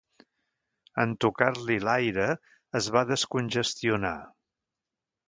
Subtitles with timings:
[1.01, 2.25] En tocar-li l'aire
[2.79, 4.15] es va descongestionar.